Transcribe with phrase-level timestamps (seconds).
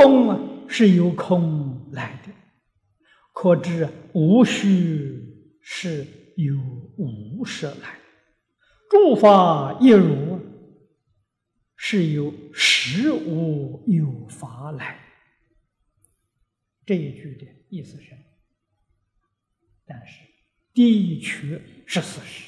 [0.00, 2.32] 空啊，是由空来的，
[3.34, 6.56] 可知无虚是由
[6.96, 8.00] 无实来。
[8.88, 10.40] 诸法一如，
[11.76, 14.98] 是由实无有法来。
[16.86, 18.16] 这一句的意思是，
[19.84, 20.22] 但是
[20.72, 22.46] 的确是事实。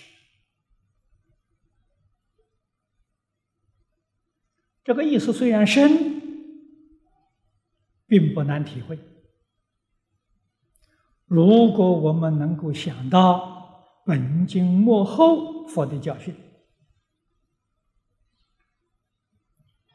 [4.83, 6.22] 这个意思虽然深，
[8.13, 8.99] 并不难体会。
[11.25, 16.35] 如果我们能够想到本经末后佛的教训，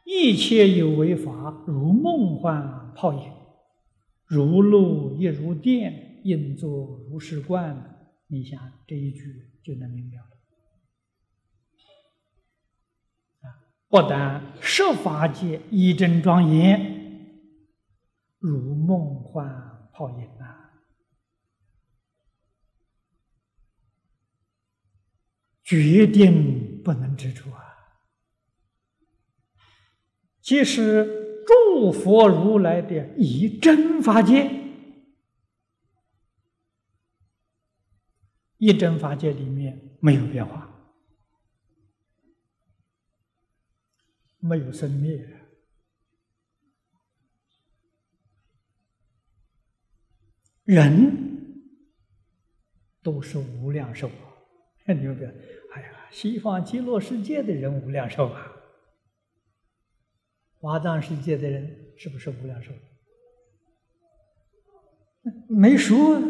[0.03, 3.31] 一切有为法如梦幻泡影，
[4.25, 8.09] 如露亦如电，应作如是观。
[8.25, 9.21] 你想这一句
[9.63, 10.31] 就能明了了。
[13.89, 16.96] 不但设法界一真庄严，
[18.47, 20.71] 如梦幻泡影啊，
[25.63, 27.63] 决定不能知处啊！
[30.41, 34.49] 即使诸佛如来的以真法界，
[38.57, 40.63] 一真法界里面没有变化。
[44.39, 45.46] 没有生灭，
[50.67, 51.63] 人
[53.01, 54.35] 都是无量寿啊！
[54.85, 55.23] 看牛逼！
[55.73, 58.51] 哎呀，西方极乐世界的人无量寿啊，
[60.59, 62.73] 华藏世界的人是不是无量寿？
[65.47, 66.21] 没说，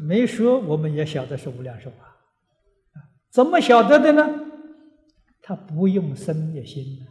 [0.00, 2.18] 没说，我们也晓得是无量寿啊！
[3.30, 4.50] 怎么晓得的呢？
[5.40, 7.06] 他不用生灭心。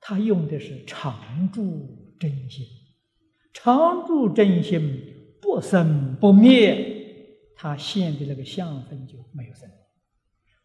[0.00, 2.66] 他用的是常住真心，
[3.52, 9.70] 常住真心不生不灭，他现的那个相分就没有生，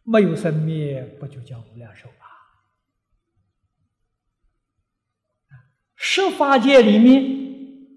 [0.02, 2.26] 没有生灭，不就叫无量寿吗？
[5.94, 7.88] 十法界里面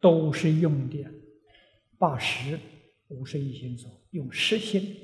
[0.00, 1.04] 都是用的
[1.98, 2.58] 八十
[3.08, 4.96] 五十一心所，用实心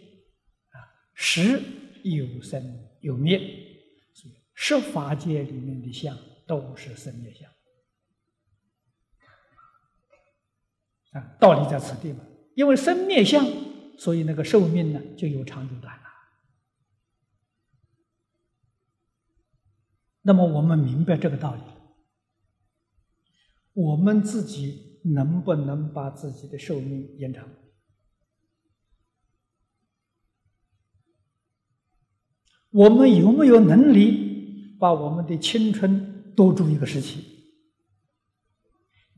[0.71, 0.77] 啊，
[1.15, 1.63] 实
[2.03, 2.63] 有生
[3.01, 3.41] 有灭。
[4.55, 7.51] 十法界里面的相都是生灭相
[11.11, 12.25] 啊，道理在此地嘛。
[12.55, 13.47] 因为生灭相，
[13.99, 16.03] 所以那个寿命呢就有长有短了。
[20.23, 21.61] 那么我们明白这个道理，
[23.73, 27.49] 我们自己能不能把自己的寿命延长？
[32.71, 34.29] 我们有没有能力？
[34.79, 37.30] 把我们的青春多住一个时期，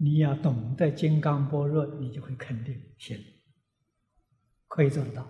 [0.02, 3.16] 你要懂得金刚般若，你就会肯定行，
[4.66, 5.24] 可以做得到。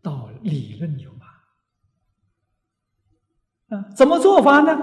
[0.00, 1.26] 到理论有嘛？
[3.76, 4.74] 啊，怎么做法呢？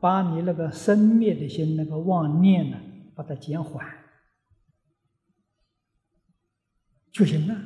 [0.00, 2.76] 把你那个生灭的心，那个妄念呢，
[3.14, 3.86] 把它减缓
[7.12, 7.56] 就行了。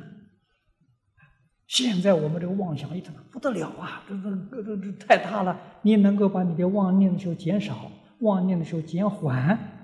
[1.65, 4.03] 现在我们这个妄想一他妈不得了啊！
[4.07, 5.59] 这这这这太大了。
[5.81, 9.74] 你能够把你的妄念的时候减少，妄念的时候减缓，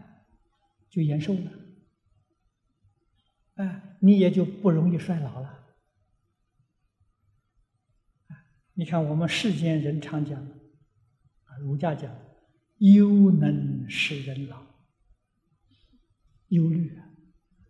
[0.91, 1.51] 就延寿了。
[3.55, 5.59] 哎，你也就不容易衰老了。
[8.73, 12.13] 你看我们世间人常讲，啊，儒家讲，
[12.77, 14.61] 忧能使人老。
[16.47, 17.09] 忧虑啊，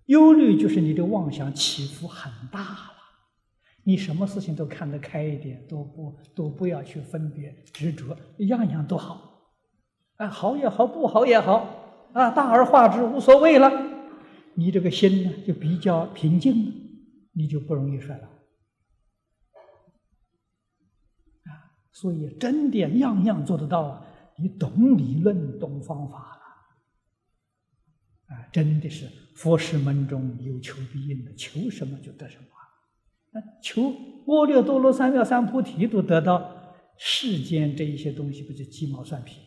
[0.05, 2.91] 忧虑就是你的妄想起伏很大了。
[3.83, 9.51] 你什么事情都看得开一点，都不都不要去分别执着，样样都好，
[10.17, 11.80] 啊，好也好，不好也好，
[12.13, 13.71] 啊，大而化之，无所谓了。
[14.55, 16.71] 你这个心呢，就比较平静了，
[17.33, 18.23] 你就不容易衰老。
[21.51, 24.05] 啊，所以真的样样做得到啊！
[24.37, 26.17] 你懂理论，懂方法
[28.29, 32.45] 了，啊，真的是佛师门中有求必应的，求什么就得什么。
[33.33, 33.83] 那求
[34.25, 39.39] 阿耨多罗三藐三菩提都得到，世间这一些东西不就鸡毛蒜皮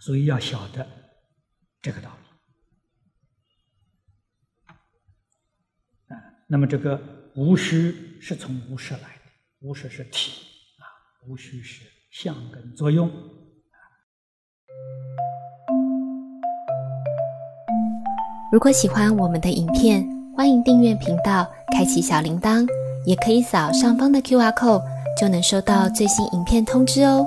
[0.00, 0.86] 所以要晓得
[1.80, 2.10] 这个道
[6.08, 6.14] 理。
[6.14, 6.16] 啊，
[6.48, 7.00] 那么这个
[7.36, 9.08] 无虚是从无实来的，
[9.60, 10.32] 无实是体
[10.78, 10.84] 啊，
[11.28, 13.08] 无虚是相跟作用。
[18.52, 20.04] 如果喜欢我们的影片，
[20.36, 22.66] 欢迎订阅频道，开启小铃铛。
[23.06, 24.84] 也可以扫上方的 Q R code，
[25.18, 27.26] 就能收到最新影片通知哦。